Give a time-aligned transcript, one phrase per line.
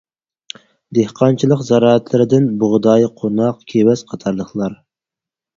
[0.97, 4.79] دېھقانچىلىق زىرائەتلىرىدىن بۇغداي، قوناق، كېۋەز قاتارلىقلار.